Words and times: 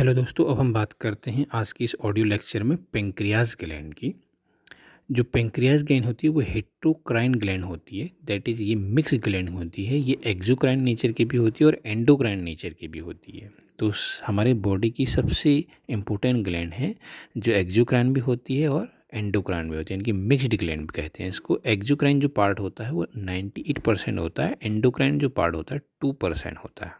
Hello 0.00 0.14
दोस्तों, 0.14 0.44
अब 0.46 0.58
हम 0.58 0.72
बात 0.72 0.92
करते 0.92 1.30
हैं 1.30 1.46
आज 1.52 1.72
की 1.72 1.84
इस 1.84 1.94
ऑडियो 2.04 2.26
लेक्चर 2.26 2.62
में 2.62 2.76
पेंक्रियाज 2.92 3.56
ग्लैंड 3.60 3.94
की। 3.94 4.14
जो 5.10 5.24
पेंक्रियाज 5.24 5.82
ग्लैंड 5.82 6.04
होती 6.04 6.26
है, 6.26 6.32
वो 6.32 6.40
हेट्रोक्राइन 6.40 7.34
ग्लैंड 7.34 7.64
होती 7.64 8.00
है। 8.00 8.10
दैट 8.24 8.48
इज़ 8.48 8.62
ये 8.62 8.74
मिक्स 8.74 9.14
ग्लैंड 9.14 9.48
होती 9.48 9.84
है, 9.84 9.96
ये 9.96 10.16
एक्जोक्राइन 10.26 10.82
नेचर 10.82 11.12
की 11.12 11.24
भी 11.24 11.36
होती 11.36 11.64
है 11.64 11.70
और 11.70 11.80
एंडोक्राइन 11.86 12.42
नेचर 12.44 12.68
की 12.68 12.88
भी 12.88 12.98
होती 12.98 13.38
है। 13.38 13.50
तो 13.78 13.90
हमारे 14.26 14.54
बॉडी 14.54 14.90
की 14.90 15.06
सबसे 15.06 15.64
इम्पोर्टेंट 15.88 16.44
ग्लैंड 16.44 16.72
है, 16.72 16.94
जो 17.36 17.52
एक्जोक्राइन 17.52 18.12
भी 18.12 18.20
होती 18.20 18.60
है 18.60 18.68
और 18.68 18.88
एंडोक्राइन 19.14 19.70
भी 19.70 19.76
होती 19.76 19.94
है। 19.94 19.98
यानी 19.98 20.04
कि 20.04 20.12
मिक्सड 20.12 20.56
ग्लैंड 20.56 20.80
भी 20.80 21.02
कहते 21.02 21.22
हैं 21.22 21.30
इसको। 21.30 21.60
एक्जोक्राइन 21.66 22.20
जो 22.20 22.28
पार्ट 22.28 22.60
होता 22.60 22.84
है, 22.84 22.92
वो 22.92 23.06
नाइन्टी 23.16 23.64
एट 23.68 23.78
परसेंट 23.78 24.18
होता 24.18 24.46
है 24.46 24.56
एंडोक्राइन 24.62 25.18
जो 25.18 25.28
पार्ट 25.28 25.56
होता 25.56 25.74
है 25.74 25.80
टू 26.00 26.12
परसेंट 26.12 26.58
होता 26.58 26.86
है। 26.86 26.92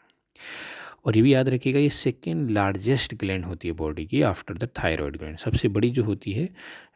और 1.05 1.17
ये 1.17 1.23
भी 1.23 1.35
याद 1.35 1.49
रखिएगा, 1.49 1.79
ये 1.79 1.91
सेकेंड 1.91 2.51
लार्जेस्ट 2.51 3.15
ग्लैंड 3.15 3.45
होती 3.45 3.69
है 3.69 3.75
बॉडी 3.75 4.07
की 4.07 4.23
आफ्टर 4.23 4.55
द 4.55 4.69
थायराइड 4.79 5.17
ग्लैंड 5.17 5.39
सबसे 5.39 5.69
बड़ी 5.69 5.91
जो 5.91 6.05
होती 6.05 6.33
है 6.33 6.49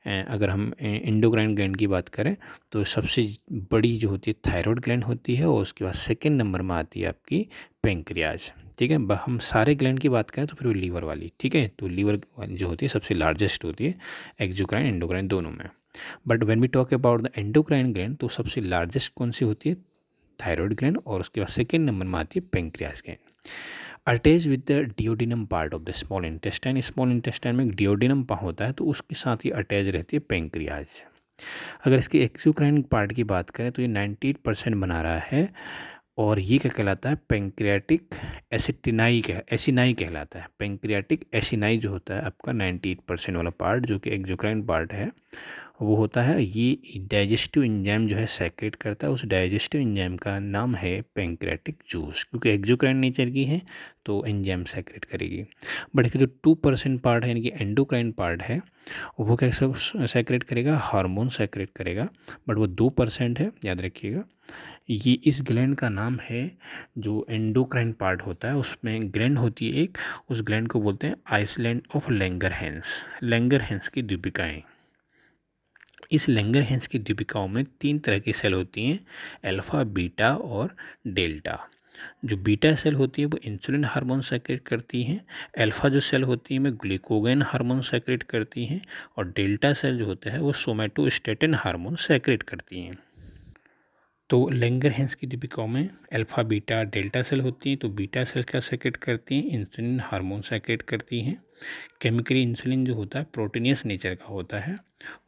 अगर 0.07 0.51
हम 0.51 0.73
इंडोग्राइन 0.81 1.55
ग्लैंड 1.55 1.77
की 1.77 1.87
बात 1.87 2.09
करें 2.09 2.37
तो 2.73 2.85
सबसे 2.85 3.29
बड़ी 3.73 3.97
जो 3.99 4.09
होती 4.09 4.31
है 4.31 4.53
थायराइड 4.53 4.81
ग्लैंड 4.81 5.05
होती 5.05 5.35
है 5.37 5.47
और 5.49 5.63
उसके 5.63 5.85
बाद 5.85 5.95
सेकेंड 5.95 6.37
नंबर 6.39 6.63
में 6.63 6.75
आती 6.75 7.01
है 7.01 7.09
आपकी 7.09 7.47
पेंक्रियाज 7.83 8.53
ठीक 8.79 8.91
है? 8.91 8.97
हम 9.17 9.39
सारे 9.39 9.75
ग्लैंड 9.75 9.99
की 10.01 10.09
बात 10.09 10.31
करें 10.31 10.47
तो 10.47 10.57
फिर 10.57 10.69
वो 10.69 10.75
लीवर 10.75 11.05
वाली. 11.05 11.31
ठीक 11.41 11.55
है? 11.55 11.67
तो 11.79 11.89
लीवर 11.89 12.21
जो 12.41 12.69
होती 12.69 12.85
है 12.85 12.89
सबसे 12.89 13.15
लार्जेस्ट 13.15 13.65
होती 13.65 13.87
है 13.87 13.95
एक्जोक्राइन 14.41 14.87
एंडोक्राइन 14.87 15.29
दोनों 15.29 15.51
में. 15.51 15.69
But 16.29 16.43
when 16.45 16.61
we 16.61 16.69
talk 16.69 16.95
about 16.95 17.23
the 17.23 17.31
endocrine 17.37 17.93
gland 17.93 18.17
तो 18.17 18.29
सबसे 18.29 18.61
लार्जेस्ट 18.61 19.13
कौन 19.17 19.31
सी 19.31 19.45
होती 19.45 19.69
है? 19.69 19.77
थायराइड 20.39 20.75
ग्लैंड 20.75 20.99
और 21.07 21.21
उसके 21.21 21.41
बाद 21.41 21.49
सेकेंड 21.49 21.87
नंबर 21.87 22.07
में 22.07 22.19
आती 22.19 22.41
है 22.41 22.47
pancreas 22.53 23.03
gland 23.07 23.19
attach 24.07 24.47
with 24.47 24.63
the 24.71 24.73
duodenum 24.99 25.45
part 25.47 25.75
of 25.75 25.83
the 25.83 25.91
small 25.93 26.25
intestine. 26.25 26.81
Small 26.81 27.11
intestine 27.11 27.57
में 27.57 27.65
एक 27.65 27.75
डिओडिनम 27.75 28.23
पा 28.25 28.35
होता 28.37 28.65
है 28.65 28.73
तो 28.73 28.85
उसके 28.85 29.15
साथ 29.15 29.45
ही 29.45 29.51
अटैच 29.53 29.87
रहती 29.87 30.17
है 30.17 30.21
पेंक्रियाज। 30.29 31.01
अगर 31.87 31.97
इसकी 31.97 32.19
एक्सोक्राइन 32.19 32.83
पार्ट 32.83 33.13
की 33.13 33.25
बात 33.25 33.51
करें 33.51 33.71
तो 33.73 33.83
ये 33.83 33.89
नाइन्टी 33.89 34.31
एट 34.31 34.37
परसेंट 34.37 34.77
बना 34.77 35.01
रहा 35.03 35.19
है, 35.21 35.49
और 36.19 36.41
ये 36.41 36.59
क्या 36.59 36.73
कहलाता 36.73 37.11
है? 37.11 37.17
पेंक्रियाटिक 37.29 38.15
एसिटिनाई 38.53 39.21
कह, 39.21 39.41
एसिनाई 39.53 39.95
कहलाता 39.95 40.39
है। 40.39 40.49
पेंक्रियाटिक 40.59 41.25
एसिनाई 41.35 41.79
जो 41.79 41.91
होता 41.91 42.15
है, 42.15 42.23
आपका 42.23 42.53
नाइन्टी 42.53 42.91
एट 42.91 43.01
परसेंट 43.09 43.37
वाला 43.37 43.51
पार्ट, 43.51 43.87
जो 43.87 43.99
कि 43.99 44.11
एक्जोक्राइन 44.11 44.63
पार्ट 44.67 44.93
है 44.93 45.11
वो 45.81 45.95
होता 45.97 46.23
है, 46.23 46.43
ये 46.43 46.99
डाइजेस्टिव 47.11 47.63
इंजाइम 47.65 48.07
जो 48.07 48.17
है 48.17 48.27
सेक्रेट 48.27 48.75
करता 48.75 49.07
है, 49.07 49.13
उस 49.13 49.25
डाइजेस्टिव 49.27 49.81
इंजाइम 49.81 50.17
का 50.17 50.39
नाम 50.39 50.75
है 50.75 51.01
पेंक्रेटिक 51.15 51.79
जूस 51.91 52.23
क्योंकि 52.25 52.51
एक्जोक्राइन 52.51 52.97
नेचर 52.97 53.31
की 53.31 53.45
है 53.45 53.61
तो 54.07 54.25
इंजाइम 54.27 54.65
सेक्रेट 54.65 55.05
करेगी। 55.05 55.45
बट 55.97 56.07
एक 56.07 56.17
जो 56.17 56.27
टू 56.43 56.55
परसेंट 56.55 57.01
पार्ट 57.01 57.25
है, 57.25 57.31
यानी 57.31 57.43
कि 57.43 57.53
एंडोक्राइन 57.61 58.13
पार्ट 58.13 58.43
है, 58.43 58.61
वो 59.21 59.37
कैसे 59.37 59.73
सेक्रेट 60.07 60.43
करेगा 60.43 60.77
हार्मोन 60.79 61.29
सेक्रेट 61.29 61.71
करेगा, 61.77 62.09
बट 62.49 62.57
वो 62.57 62.67
दो 62.67 62.89
परसेंट 62.91 63.41
है, 63.41 63.51
याद 63.65 63.81
रखिएगा। 63.81 64.25
ये 64.91 65.13
इस 65.25 65.41
ग्लैंड 65.43 65.75
का 65.77 65.89
नाम 65.89 66.19
है, 66.23 66.51
जो 66.99 67.27
एंडोक्राइन 67.31 67.93
पार्ट 67.93 68.23
होता 68.23 68.49
है, 68.49 68.57
उसमें 68.57 69.01
ग्लैंड 69.05 69.39
होती 69.39 69.71
है 69.71 69.83
एक, 69.83 69.99
उस 70.31 70.43
ग्लैंड 70.43 70.69
को 70.69 70.81
बोलते 70.81 71.07
हैं 71.07 71.17
आइसलैंड 71.31 71.83
ऑफ़ 71.97 72.11
लेंगर 72.13 72.53
हैंस 72.53 73.05
लेंगर 73.23 73.61
हैंस 73.61 73.89
की 73.89 74.03
दीपिकाएँ 74.03 74.63
इस 76.13 76.29
लेंगर 76.29 76.61
हैंस 76.61 76.87
की 76.87 76.99
दीपिकाओं 76.99 77.49
में 77.49 77.65
तीन 77.81 77.99
तरह 77.99 78.19
की 78.19 78.33
सेल 78.33 78.55
होती 78.55 78.87
हैं, 78.87 79.07
अल्फ़ा, 79.45 79.85
बीटा 79.85 80.37
और 80.37 80.77
डेल्टा। 81.07 81.69
जो 82.25 82.37
बीटा 82.37 82.75
सेल 82.75 82.95
होती 82.95 83.23
है, 83.23 83.29
वो 83.29 83.39
इंसुलिन 83.45 83.85
हार्मोन 83.85 84.21
सेक्रेट 84.21 84.63
करती 84.67 85.03
हैं। 85.03 85.25
अल्फ़ा 85.59 85.89
जो 85.89 86.01
सेल 86.01 86.23
होती 86.23 86.55
है 86.55 86.61
वो 86.61 86.73
ग्लूकोगेन 86.73 87.43
हार्मोन 87.43 87.81
सेक्रेट 87.81 88.23
करती 88.23 88.65
हैं 88.65 88.81
और 89.19 89.29
डेल्टा 89.29 89.73
सेल 89.73 89.99
जो 89.99 90.05
होता 90.05 90.31
है, 90.31 90.41
वो 90.41 90.53
सोमेटोस्टेटिन 90.53 91.55
हार्मोन 91.55 91.95
सेक्रेट 91.95 92.43
करती 92.43 92.81
हैं। 92.81 92.99
तो 94.31 94.49
लेंगर 94.51 94.93
हेंस 94.93 95.15
की 95.15 95.27
दीपिकाओं 95.27 95.67
में 95.67 95.89
अल्फ़ा, 96.13 96.43
बीटा, 96.43 96.83
डेल्टा 96.85 97.23
सेल 97.23 97.41
होती 97.41 97.71
हैं 97.71 97.79
तो 97.79 97.89
बीटा 97.89 98.25
सेल 98.25 98.43
क्या 98.43 98.61
सेक्रेट 98.61 98.97
करती 98.97 99.41
हैं? 99.41 99.51
इंसुलिन 99.51 100.01
हार्मोन 100.01 100.41
सेक्रेट 100.41 100.83
करती 100.83 101.21
हैं। 101.21 101.37
केमिकली 102.03 102.43
इंसुलिन 102.43 102.85
जो 102.85 102.95
होता 102.95 103.19
है 103.19 103.27
प्रोटीनियस 103.35 103.85
नेचर 103.87 104.15
का 104.15 104.27
होता 104.27 104.61
है 104.61 104.77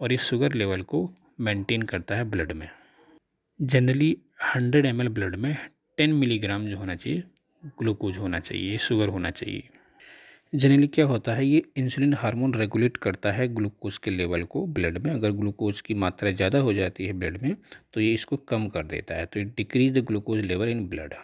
और 0.01 0.13
इस 0.13 0.21
शुगर 0.21 0.53
लेवल 0.53 0.83
को 0.83 1.11
मेंटेन 1.41 1.83
करता 1.83 2.15
है 2.15 2.25
ब्लड 2.25 2.53
में। 2.53 2.69
जनरली 3.63 4.17
हंड्रेड 4.55 4.87
एम 4.87 5.09
ब्लड 5.09 5.37
में 5.37 5.57
टेन 5.97 6.13
मिलीग्राम 6.13 6.67
जो 6.67 6.77
होना 6.77 6.95
चाहिए 6.97 7.23
ग्लूकोज 7.79 8.19
होना 8.19 8.41
चाहिए 8.41 8.79
शुगर 8.79 9.09
होना 9.09 9.31
चाहिए। 9.31 9.69
जनरली 10.57 10.87
क्या 10.87 11.05
होता 11.07 11.33
है, 11.35 11.47
ये 11.47 11.63
इंसुलिन 11.77 12.13
हार्मोन 12.15 12.55
रेगुलेट 12.55 12.97
करता 12.97 13.31
है 13.33 13.47
ग्लूकोज 13.55 13.99
के 13.99 14.11
लेवल 14.11 14.43
को 14.45 14.65
ब्लड 14.69 14.99
में। 14.99 15.13
अगर 15.13 15.31
ग्लूकोज 15.33 15.81
की 15.81 15.95
मात्रा 15.95 16.31
ज़्यादा 16.31 16.59
हो 16.59 16.73
जाती 16.73 17.07
है 17.07 17.13
ब्लड 17.13 17.43
में 17.43 17.57
तो 17.95 18.01
ये 18.01 18.13
इसको 18.15 18.37
कम 18.49 18.67
कर 18.69 18.85
देता 18.87 19.15
है। 19.15 19.27
तो 19.27 19.41
it 19.41 19.55
decrease 19.57 19.99
the 19.99 20.05
glucose 20.07 20.41
level 20.43 20.69
in 20.69 20.87
blood 20.89 21.15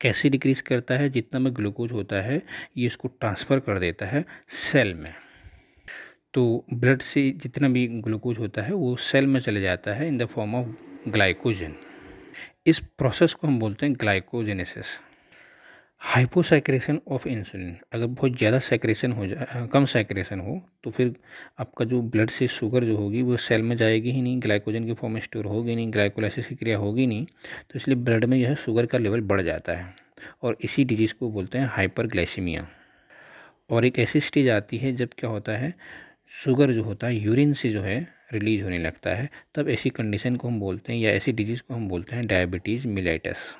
कैसे 0.00 0.30
डिक्रीज़ 0.30 0.62
करता 0.62 0.94
है? 0.94 1.08
जितना 1.10 1.40
में 1.40 1.54
ग्लूकोज 1.56 1.92
होता 1.92 2.20
है, 2.22 2.42
ये 2.76 2.86
इसको 2.86 3.08
ट्रांसफ़र 3.10 3.60
कर 3.60 3.78
देता 3.78 4.06
है 4.06 4.24
सेल 4.48 4.94
में। 4.94 5.12
तो 6.34 6.64
ब्लड 6.74 7.00
से 7.02 7.30
जितना 7.32 7.68
भी 7.68 7.86
ग्लूकोज 7.88 8.38
होता 8.38 8.62
है, 8.62 8.72
वो 8.72 8.96
सेल 8.96 9.26
में 9.26 9.40
चले 9.40 9.60
जाता 9.60 9.94
है 9.94 10.08
in 10.08 10.18
the 10.18 10.26
form 10.26 10.54
of 10.54 11.10
glycogen 11.10 11.74
इस 12.66 12.78
प्रोसेस 12.98 13.34
को 13.34 13.46
हम 13.46 13.58
बोलते 13.58 13.86
हैं 13.86 13.94
ग्लाइकोजेनेसिस 14.00 14.98
हाइपोसैक्रेशन 16.02 17.00
ऑफ़ 17.08 17.26
इंसुलिन। 17.28 17.76
अगर 17.92 18.06
बहुत 18.06 18.36
ज़्यादा 18.38 18.58
सैक्रेशन 18.58 19.12
हो 19.12 19.26
जाए 19.26 19.66
कम 19.72 19.84
सैक्रेशन 19.84 20.40
हो 20.40 20.60
तो 20.84 20.90
फिर 20.90 21.14
आपका 21.60 21.84
जो 21.84 22.00
ब्लड 22.02 22.30
से 22.30 22.46
शुगर 22.48 22.84
जो 22.84 22.96
होगी, 22.96 23.22
वो 23.22 23.36
सेल 23.36 23.62
में 23.62 23.76
जाएगी 23.76 24.10
ही 24.10 24.22
नहीं 24.22 24.40
ग्लाइकोजन 24.42 24.86
के 24.86 24.92
फॉर्म 24.92 25.14
में 25.14 25.20
स्टोर 25.20 25.46
होगी 25.46 25.74
नहीं 25.74 25.92
ग्लाइकोलाइसिस 25.92 26.46
की 26.46 26.54
क्रिया 26.54 26.78
होगी 26.78 27.06
नहीं 27.06 27.24
तो 27.24 27.76
इसलिए 27.76 27.96
ब्लड 27.96 28.24
में 28.24 28.36
यह 28.38 28.54
शुगर 28.54 28.86
का 28.86 28.98
लेवल 28.98 29.20
बढ़ 29.22 29.42
जाता 29.42 29.72
है। 29.72 29.94
और 30.42 30.56
इसी 30.60 30.84
डिज़ीज़ 30.84 31.14
को 31.14 31.30
बोलते 31.30 31.58
हैं 31.58 31.66
हाइपर 31.66 32.08
और 33.70 33.84
एक 33.84 33.98
ऐसी 33.98 34.20
स्टेज 34.20 34.48
आती 34.48 34.76
है, 34.78 34.92
जब 34.92 35.08
क्या 35.18 35.30
होता 35.30 35.52
है 35.52 35.74
शुगर 36.34 36.72
जो 36.72 36.82
होता 36.82 37.06
है 37.06 37.16
यूरिन 37.16 37.52
से 37.52 37.68
जो 37.68 37.82
है 37.82 38.00
रिलीज़ 38.32 38.62
होने 38.64 38.78
लगता 38.78 39.10
है, 39.10 39.28
तब 39.54 39.68
ऐसी 39.68 39.90
कंडीशन 39.90 40.36
को 40.36 40.48
हम 40.48 40.60
बोलते 40.60 40.92
हैं 40.92 41.00
या 41.00 41.10
ऐसी 41.10 41.32
डिज़ीज़ 41.32 41.62
को 41.62 41.74
हम 41.74 41.88
बोलते 41.88 42.16
हैं 42.16 42.26
डायबिटीज़ 42.26 42.88
मिलाइटस 42.88 43.56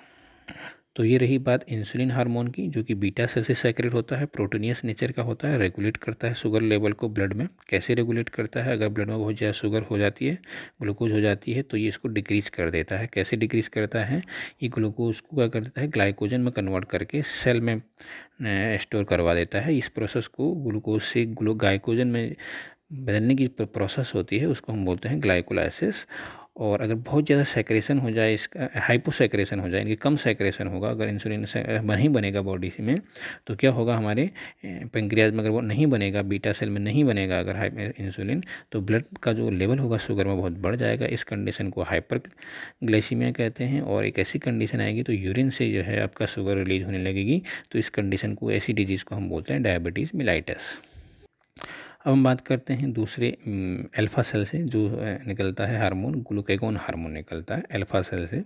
तो 0.98 1.04
ये 1.04 1.18
रही 1.18 1.36
बात 1.38 1.64
इंसुलिन 1.68 2.10
हार्मोन 2.10 2.48
की, 2.48 2.66
जो 2.68 2.82
कि 2.82 2.94
बीटा 2.94 3.26
सेल 3.26 3.42
से 3.44 3.54
सेक्रेट 3.54 3.92
होता 3.94 4.16
है 4.16 4.26
प्रोटीनियस 4.26 4.84
नेचर 4.84 5.12
का 5.12 5.22
होता 5.22 5.48
है 5.48 5.58
रेगुलेट 5.58 5.96
करता 5.96 6.28
है 6.28 6.34
शुगर 6.34 6.62
लेवल 6.62 6.92
को 6.92 7.08
ब्लड 7.08 7.32
में। 7.32 7.46
कैसे 7.68 7.94
रेगुलेट 7.94 8.28
करता 8.28 8.62
है? 8.62 8.72
अगर 8.72 8.88
ब्लड 8.88 9.08
में 9.08 9.18
बहुत 9.18 9.36
ज़्यादा 9.36 9.52
शुगर 9.52 9.82
हो 9.82 9.98
जाती 9.98 10.26
है 10.26 10.38
ग्लूकोज 10.82 11.12
हो 11.12 11.20
जाती 11.20 11.52
है 11.52 11.62
तो 11.62 11.76
ये 11.76 11.88
इसको 11.88 12.08
डिक्रीज़ 12.08 12.50
कर 12.50 12.70
देता 12.70 12.98
है। 12.98 13.08
कैसे 13.14 13.36
डिक्रीज़ 13.36 13.68
करता 13.70 14.04
है? 14.04 14.22
ये 14.62 14.68
ग्लूकोज 14.68 15.20
को 15.20 15.36
क्या 15.36 15.46
कर 15.48 15.60
देता 15.60 15.80
है? 15.80 15.88
ग्लाइकोजन 15.88 16.40
में 16.40 16.52
कन्वर्ट 16.52 16.88
करके 16.90 17.22
सेल 17.24 17.60
में 17.60 17.80
स्टोर 18.78 19.04
करवा 19.04 19.34
देता 19.34 19.60
है। 19.60 19.76
इस 19.76 19.88
प्रोसेस 19.90 20.26
को 20.28 20.52
ग्लूकोज 20.66 21.00
से 21.02 21.24
ग्लू 21.26 21.54
में 22.06 22.34
बदलने 22.92 23.34
की 23.34 23.46
प्रोसेस 23.60 24.12
होती 24.14 24.38
है, 24.38 24.46
उसको 24.46 24.72
हम 24.72 24.84
बोलते 24.84 25.08
हैं 25.08 25.22
ग्लाइकोलाइसिस 25.22 26.06
और 26.58 26.80
अगर 26.82 26.94
बहुत 26.96 27.26
ज़्यादा 27.26 27.44
सेक्रेशन 27.46 27.98
हो 27.98 28.10
जाए 28.10 28.32
इसका 28.34 28.68
हाइपोसेक्रेशन 28.76 29.60
हो 29.60 29.68
जाए, 29.68 29.80
इनकी 29.80 29.94
कम 29.96 30.16
सेक्रेशन 30.18 30.66
होगा, 30.66 30.90
अगर 30.90 31.08
इंसुलिन 31.08 31.44
नहीं 31.86 32.08
बनेगा 32.08 32.42
बॉडी 32.42 32.72
में 32.80 33.00
तो 33.46 33.54
क्या 33.56 33.70
होगा 33.70 33.96
हमारे 33.96 34.28
पेंक्रियाज 34.64 35.32
में 35.32 35.40
अगर 35.40 35.50
वो 35.50 35.60
नहीं 35.60 35.86
बनेगा 35.86 36.22
बीटा 36.24 36.52
सेल 36.52 36.70
में 36.70 36.80
नहीं 36.80 37.04
बनेगा 37.04 37.38
अगर 37.38 37.92
इंसुलिन 37.98 38.42
तो 38.72 38.80
ब्लड 38.80 39.04
का 39.22 39.32
जो 39.32 39.50
लेवल 39.50 39.78
होगा 39.78 39.98
शुगर 39.98 40.26
में 40.26 40.36
बहुत 40.36 40.58
बढ़ 40.58 40.76
जाएगा। 40.76 41.06
इस 41.08 41.24
कंडीशन 41.24 41.70
को 41.70 41.82
हाइपर 41.82 42.20
ग्लाइसीमिया 42.84 43.30
कहते 43.32 43.64
हैं 43.64 43.80
और 43.82 44.04
एक 44.06 44.18
ऐसी 44.18 44.38
कंडीशन 44.40 44.80
आएगी 44.80 45.02
तो 45.02 45.12
यूरिन 45.12 45.50
से 45.50 45.70
जो 45.72 45.82
है 45.82 46.00
आपका 46.02 46.26
शुगर 46.26 46.56
रिलीज़ 46.56 46.84
होने 46.84 46.98
लगेगी 46.98 47.42
तो 47.72 47.78
इस 47.78 47.88
कंडीशन 47.90 48.34
को, 48.34 48.52
ऐसी 48.52 48.72
डिज़ीज़ 48.72 49.04
को 49.04 49.14
हम 49.14 49.28
बोलते 49.28 49.52
हैं 49.52 49.62
डायबिटीज़ 49.62 50.10
मिलाइटस 50.14 50.78
अब 52.08 52.12
हम 52.12 52.22
बात 52.24 52.40
करते 52.40 52.72
हैं 52.72 52.92
दूसरे 52.92 53.28
अल्फ़ा 53.98 54.22
सेल 54.22 54.44
से 54.44 54.58
जो 54.64 54.80
निकलता 55.26 55.64
है 55.66 55.78
हार्मोन 55.78 56.14
ग्लूकेगोन 56.28 56.76
हार्मोन 56.76 57.12
निकलता 57.12 57.56
है 57.56 57.62
अल्फ़ा 57.72 58.00
सेल 58.02 58.26
से। 58.26 58.42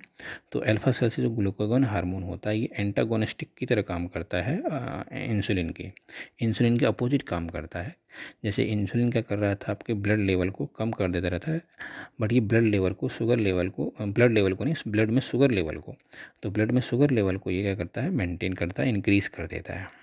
तो 0.52 0.60
अल्फ़ा 0.60 0.92
सेल 0.92 1.08
से 1.08 1.22
जो 1.22 1.30
ग्लूकेगोन 1.30 1.84
हार्मोन 1.84 2.22
होता 2.22 2.50
है, 2.50 2.58
ये 2.58 2.68
एंटागोनिस्टिक 2.78 3.48
की 3.58 3.66
तरह 3.66 3.82
काम 3.82 4.06
करता 4.06 4.40
है 4.42 4.56
इंसुलिन 5.28 5.70
के। 5.70 5.90
इंसुलिन 6.40 6.78
के 6.78 6.86
अपोजिट 6.86 7.22
काम 7.22 7.48
करता 7.48 7.82
है। 7.82 7.94
जैसे 8.44 8.64
इंसुलिन 8.64 9.10
क्या 9.12 9.22
कर 9.22 9.38
रहा 9.38 9.54
था, 9.54 9.70
आपके 9.72 9.94
ब्लड 9.94 10.20
लेवल 10.20 10.50
को 10.50 10.66
कम 10.78 10.90
कर 10.90 11.10
देता 11.10 11.28
रहता 11.28 11.52
है 11.52 11.62
बट 12.20 12.32
ये 12.32 12.40
ब्लड 12.42 12.64
लेवल 12.64 12.92
को 12.92 13.08
शुगर 13.10 13.38
लेवल 13.38 13.68
को 13.68 13.92
ब्लड 14.02 14.32
लेवल 14.32 14.52
को 14.52 14.64
नहीं 14.64 14.74
ब्लड 14.88 15.10
में 15.10 15.20
शुगर 15.22 15.50
लेवल 15.50 15.76
को। 15.76 15.96
तो 16.42 16.50
ब्लड 16.50 16.72
में 16.72 16.80
शुगर 16.82 17.10
लेवल 17.10 17.36
को 17.36 17.50
ये 17.50 17.62
क्या 17.62 17.74
करता 17.74 18.00
है 18.00 18.10
मेंटेन 18.10 18.52
करता 18.54 18.82
है 18.82 18.88
इंक्रीज़ 18.88 19.30
कर 19.30 19.46
देता 19.46 19.74
है। 19.74 20.01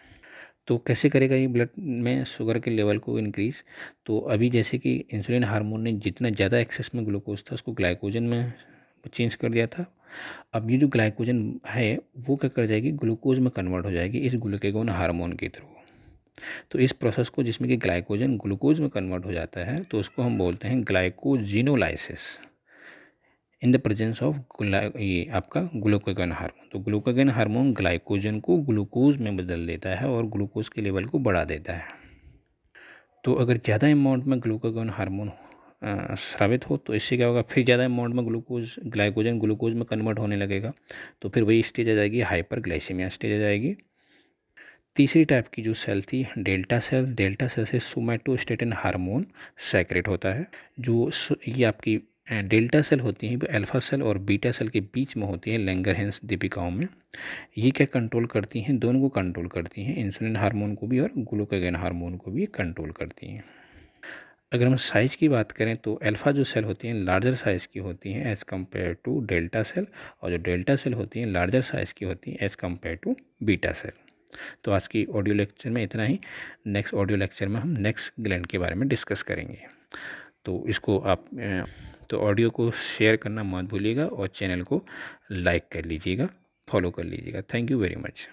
तो 0.70 0.78
कैसे 0.78 1.10
करेगा 1.10 1.36
ये 1.36 1.48
ब्लड 1.48 1.70
में 1.78 2.24
शुगर 2.24 2.60
के 2.60 2.72
लेवल 2.72 2.98
को 2.98 3.18
इंक्रीज़ 3.20 3.62
तो 4.06 4.20
अभी 4.32 4.50
जैसे 4.50 4.78
कि 4.78 4.94
इंसुलिन 5.14 5.44
हार्मोन 5.44 5.82
ने 5.82 5.94
जितना 5.94 6.30
ज़्यादा 6.30 6.60
एक्सेस 6.60 6.92
में 6.96 7.06
ग्लूकोज 7.06 7.44
था, 7.44 7.56
उसको 7.56 7.72
ग्लाइकोजन 7.72 8.24
में 8.24 8.54
चेंज 9.14 9.36
कर 9.36 9.50
दिया 9.50 9.68
था। 9.68 9.86
अब 10.54 10.70
ये 10.72 10.78
जो 10.78 10.88
ग्लाइकोजन 10.88 11.60
है, 11.68 11.98
वो 12.20 12.36
क्या 12.36 12.50
कर 12.50 12.66
जाएगी? 12.66 12.92
ग्लूकोज 12.92 13.40
में 13.40 13.50
कन्वर्ट 13.50 13.86
हो 13.86 13.92
जाएगी 13.92 14.18
इस 14.18 14.36
ग्लूकेगोन 14.36 14.90
हार्मोन 14.90 15.34
के 15.34 15.50
थ्रू 15.50 15.68
तो 16.72 16.80
इस 16.80 16.92
प्रोसेस 16.92 17.30
को 17.30 17.44
जिसमें 17.44 17.70
कि 17.70 17.78
ग्लाइकोजन 17.78 18.38
ग्लूकोज 18.38 18.80
में 18.80 18.90
कन्वर्ट 18.90 19.26
हो 19.26 19.32
जाता 19.32 19.62
है 19.62 19.82
तो 19.84 20.00
उसको 20.00 20.24
हम 20.24 20.38
बोलते 20.38 20.68
हैं 20.68 20.84
glycogenolysis 20.84 22.40
in 23.62 23.72
the 23.72 23.78
presence 23.78 24.22
of 24.24 24.64
ये 24.64 25.26
आपका 25.36 25.62
ग्लूकोगन 25.76 26.32
हार्मोन। 26.32 26.68
तो 26.72 26.80
ग्लूकोगन 26.80 27.30
हार्मोन 27.30 27.74
ग्लाइकोजन 27.74 28.40
को 28.40 28.58
ग्लूकोज 28.60 29.18
में 29.18 29.36
बदल 29.38 29.66
देता 29.68 29.90
है 29.92 30.10
और 30.10 30.26
ग्लूकोज 30.28 30.70
के 30.70 30.82
लेवल 30.82 31.06
को 31.06 31.20
बढ़ा 31.20 31.44
देता 31.46 31.74
है। 31.74 31.98
तो 33.24 33.34
अगर 33.36 33.58
ज़्यादा 33.58 33.92
अमाउंट 33.92 34.26
में 34.26 34.40
ग्लूकोगन 34.40 34.90
हार्मोन 34.90 35.32
स्रावित 35.82 36.70
हो 36.70 36.78
तो 36.78 36.94
इससे 36.96 37.18
क्या 37.18 37.28
होगा? 37.28 37.42
फिर 37.42 37.64
ज़्यादा 37.66 37.86
अमाउंट 37.86 38.16
में 38.16 38.26
ग्लूकोज, 38.26 38.76
ग्लाइकोजन 38.86 39.40
ग्लूकोज 39.40 39.74
में 39.74 39.84
कन्वर्ट 39.86 40.20
होने 40.20 40.36
लगेगा। 40.36 40.74
तो 41.22 41.30
फिर 41.30 41.44
वही 41.44 41.64
स्टेज 41.64 41.90
आ 41.90 41.94
जाएगी 41.94 42.22
हाइपर 42.22 42.60
ग्लाइसीमिया 42.60 43.10
स्टेज 43.10 43.34
आ 43.34 43.40
जाएगी। 43.40 43.76
तीसरी 44.96 45.26
टाइप 45.26 45.48
की 45.48 45.62
जो 45.62 45.74
सेल 45.76 46.02
थी 46.04 46.26
डेल्टा 46.38 46.80
सेल 46.80 47.14
डेल्टा 47.16 47.48
सेल 47.48 47.66
से 47.66 47.80
सोमैटोस्टेटिन 47.82 48.74
हार्मोन 48.74 49.26
सेक्रेट 49.62 50.08
होता 50.08 50.30
है, 50.30 50.48
जो 50.80 51.10
ये 51.48 51.64
आपकी 51.66 51.98
डेल्टा 52.32 52.82
सेल 52.82 53.00
होती 53.00 53.28
हैं 53.28 53.36
वो 53.36 53.48
अल्फ़ा 53.54 53.80
सेल 53.80 54.04
और 54.04 54.18
बीटा 54.20 54.52
सेल 54.52 54.68
के 54.70 54.80
बीच 54.94 55.16
में 55.18 55.26
होती 55.28 55.52
है 55.52 55.58
लेंगरहेंस 55.58 56.20
दीपिकाओं 56.26 56.72
में। 56.72 56.88
ये 57.58 57.72
क्या 57.72 57.88
कंट्रोल 57.94 58.26
करती 58.26 58.62
हैं? 58.62 58.78
दोनों 58.80 59.02
को 59.02 59.10
कंट्रोल 59.12 59.48
करती 59.48 59.84
हैं 59.84 59.96
इंसुलिन 59.98 60.36
हार्मोन 60.36 60.76
को 60.76 60.88
भी 60.88 61.00
और 61.00 61.12
ग्लूकोगेन 61.18 61.76
हार्मोन 61.76 62.18
को 62.18 62.32
भी 62.32 62.46
कंट्रोल 62.54 62.92
करती 62.92 63.28
हैं। 63.28 63.44
अगर 64.52 64.68
हम 64.68 64.76
साइज़ 64.76 65.16
की 65.18 65.30
बात 65.30 65.52
करें 65.52 65.76
तो 65.78 65.94
अल्फ़ा 66.06 66.32
जो 66.32 66.44
सेल 66.44 66.64
होती 66.64 66.88
हैं 66.88 66.94
लार्जर 66.96 67.34
साइज़ 67.36 67.68
की 67.74 67.80
होती 67.80 68.12
हैं 68.12 68.32
as 68.32 68.44
compare 68.50 68.94
to 69.06 69.20
delta 69.26 69.64
cell 69.64 69.88
और 70.24 70.32
जो 70.32 70.38
डेल्टा 70.44 70.76
सेल 70.76 70.94
होती 70.94 71.20
हैं 71.20 71.28
लार्जर 71.28 71.62
साइज़ 71.62 71.94
की 71.94 72.06
होती 72.06 72.32
हैं 72.32 72.38
as 72.42 72.56
compare 72.58 72.96
to 72.96 73.16
beta 73.44 73.72
cell 73.74 73.92
तो 74.64 74.72
आज 74.72 74.88
की 74.88 75.06
ऑडियो 75.06 75.36
लेक्चर 75.36 75.70
में 75.70 75.82
इतना 75.84 76.04
ही। 76.04 76.20
नेक्स्ट 76.68 76.94
ऑडियो 76.94 77.18
लेक्चर 77.18 77.48
में 77.48 77.60
हम 77.60 77.70
नेक्स्ट 77.80 78.14
ग्लैंड 78.20 78.46
के 78.46 78.58
बारे 78.58 78.76
में 78.76 78.88
डिस्कस 78.88 79.24
करेंगे। 79.24 79.58
तो 80.46 80.64
इसको 80.68 80.98
आप 81.00 81.26
तो 82.10 82.20
ऑडियो 82.20 82.50
को 82.50 82.70
शेयर 82.72 83.16
करना 83.16 83.44
मत 83.44 83.70
भूलिएगा 83.70 84.06
और 84.06 84.28
चैनल 84.28 84.62
को 84.64 84.84
लाइक 85.32 85.68
कर 85.72 85.86
लीजिएगा 85.86 86.30
फॉलो 86.68 86.92
कर 86.92 87.04
लीजिएगा। 87.04 87.42
Thank 87.54 87.72
you 87.72 87.80
very 87.80 87.96
much 87.96 88.28